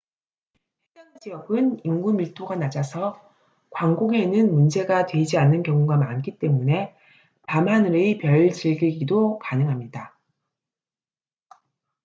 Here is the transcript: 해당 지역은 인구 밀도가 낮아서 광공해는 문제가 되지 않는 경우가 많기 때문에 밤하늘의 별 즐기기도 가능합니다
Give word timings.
해당 0.97 1.13
지역은 1.21 1.81
인구 1.83 2.11
밀도가 2.13 2.55
낮아서 2.55 3.21
광공해는 3.69 4.51
문제가 4.51 5.05
되지 5.05 5.37
않는 5.37 5.61
경우가 5.61 5.95
많기 5.97 6.39
때문에 6.39 6.95
밤하늘의 7.43 8.17
별 8.17 8.51
즐기기도 8.51 9.37
가능합니다 9.37 10.17